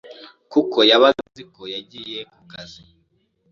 kuko 0.51 0.77
yabaga 0.89 1.21
azi 1.29 1.43
ko 1.53 1.61
yagiye 1.73 2.19
ku 2.33 2.39
kazi 2.51 2.83